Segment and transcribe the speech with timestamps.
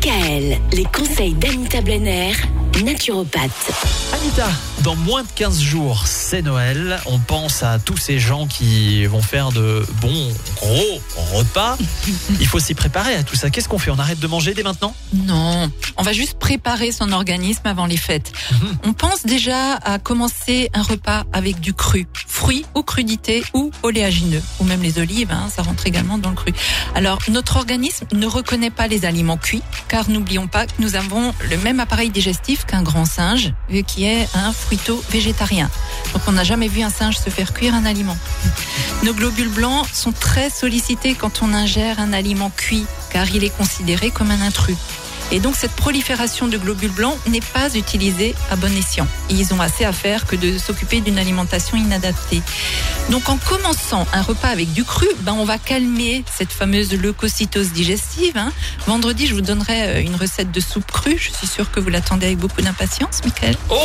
[0.00, 2.32] DKL, les conseils d'Anita Blenner,
[2.82, 3.50] naturopathe.
[4.14, 4.48] Anita,
[4.82, 6.98] dans moins de 15 jours, c'est Noël.
[7.06, 11.00] On pense à tous ces gens qui vont faire de bons, gros
[11.34, 11.76] repas.
[12.40, 13.50] Il faut s'y préparer à tout ça.
[13.50, 13.90] Qu'est-ce qu'on fait?
[13.90, 14.94] On arrête de manger dès maintenant?
[15.12, 18.32] Non, on va juste préparer son organisme avant les fêtes.
[18.52, 18.78] Mhm.
[18.84, 22.06] On pense déjà à commencer un repas avec du cru,
[22.40, 26.36] fruits ou crudités ou oléagineux, ou même les olives, hein, ça rentre également dans le
[26.36, 26.54] cru.
[26.94, 31.34] Alors, notre organisme ne reconnaît pas les aliments cuits, car n'oublions pas que nous avons
[31.50, 35.68] le même appareil digestif qu'un grand singe, vu qui est un fruito-végétarien.
[36.14, 38.16] Donc, on n'a jamais vu un singe se faire cuire un aliment.
[39.04, 43.54] Nos globules blancs sont très sollicités quand on ingère un aliment cuit, car il est
[43.54, 44.78] considéré comme un intrus.
[45.32, 49.06] Et donc cette prolifération de globules blancs n'est pas utilisée à bon escient.
[49.28, 52.42] Ils ont assez à faire que de s'occuper d'une alimentation inadaptée.
[53.10, 57.72] Donc en commençant un repas avec du cru, ben on va calmer cette fameuse leucocytose
[57.72, 58.36] digestive.
[58.36, 58.52] hein.
[58.86, 61.18] Vendredi, je vous donnerai euh, une recette de soupe crue.
[61.18, 63.56] Je suis sûre que vous l'attendez avec beaucoup d'impatience, Michael.
[63.68, 63.76] Oh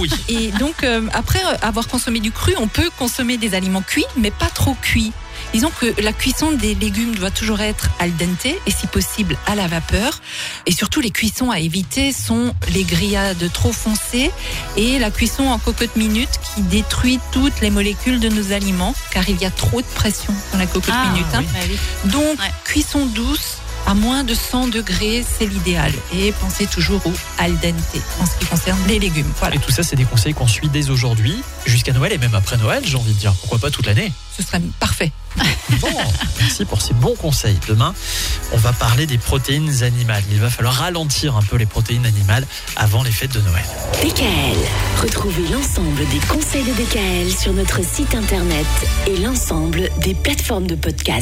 [0.00, 4.06] oui Et donc, euh, après avoir consommé du cru, on peut consommer des aliments cuits,
[4.16, 5.12] mais pas trop cuits.
[5.52, 9.54] Disons que la cuisson des légumes doit toujours être al dente et si possible à
[9.56, 10.20] la vapeur.
[10.66, 14.30] Et surtout, les cuissons à éviter sont les grillades trop foncées
[14.76, 19.28] et la cuisson en cocotte minute qui détruit toutes les molécules de nos aliments car
[19.28, 21.26] il y a trop de pression dans la cocotte Ah, minute.
[21.34, 21.42] hein.
[21.68, 22.10] oui.
[22.10, 22.50] Donc, Ouais.
[22.64, 25.90] cuisson douce à moins de 100 degrés, c'est l'idéal.
[26.14, 27.74] Et pensez toujours au al dente
[28.20, 29.30] en ce qui concerne les légumes.
[29.38, 29.56] Voilà.
[29.56, 32.56] Et tout ça, c'est des conseils qu'on suit dès aujourd'hui, jusqu'à Noël et même après
[32.58, 33.32] Noël, j'ai envie de dire.
[33.40, 34.12] Pourquoi pas toute l'année?
[34.36, 35.10] Ce serait parfait.
[35.80, 35.88] Bon,
[36.38, 37.58] merci pour ces bons conseils.
[37.68, 37.94] Demain,
[38.52, 40.22] on va parler des protéines animales.
[40.30, 43.64] Il va falloir ralentir un peu les protéines animales avant les fêtes de Noël.
[44.02, 44.58] DKL.
[45.00, 48.66] Retrouvez l'ensemble des conseils de DKL sur notre site internet
[49.06, 51.18] et l'ensemble des plateformes de podcast.